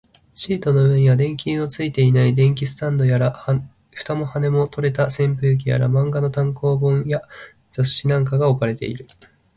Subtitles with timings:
[0.33, 3.31] シートの上には、電球のついていない電気スタンドやら、
[3.91, 7.21] 蓋も羽も取れた扇風機やら、漫画の単行本や
[7.71, 9.05] 雑誌なんかが置かれている